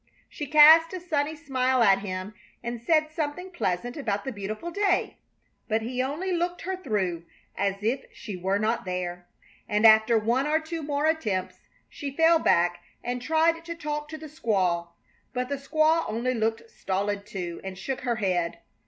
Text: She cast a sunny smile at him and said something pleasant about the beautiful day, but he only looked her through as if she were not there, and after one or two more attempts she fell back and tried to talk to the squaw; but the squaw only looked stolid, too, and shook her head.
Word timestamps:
She 0.27 0.47
cast 0.47 0.93
a 0.93 0.99
sunny 0.99 1.35
smile 1.35 1.83
at 1.83 1.99
him 1.99 2.33
and 2.63 2.81
said 2.81 3.11
something 3.11 3.51
pleasant 3.51 3.95
about 3.95 4.25
the 4.25 4.31
beautiful 4.31 4.71
day, 4.71 5.17
but 5.67 5.83
he 5.83 6.01
only 6.01 6.31
looked 6.31 6.61
her 6.63 6.75
through 6.75 7.27
as 7.55 7.83
if 7.83 8.05
she 8.11 8.35
were 8.35 8.57
not 8.57 8.83
there, 8.83 9.27
and 9.69 9.85
after 9.85 10.17
one 10.17 10.47
or 10.47 10.59
two 10.59 10.81
more 10.81 11.05
attempts 11.05 11.59
she 11.87 12.09
fell 12.17 12.39
back 12.39 12.81
and 13.03 13.21
tried 13.21 13.63
to 13.63 13.75
talk 13.75 14.09
to 14.09 14.17
the 14.17 14.25
squaw; 14.25 14.87
but 15.33 15.49
the 15.49 15.57
squaw 15.57 16.03
only 16.07 16.33
looked 16.33 16.67
stolid, 16.71 17.23
too, 17.27 17.61
and 17.63 17.77
shook 17.77 18.01
her 18.01 18.15
head. 18.15 18.57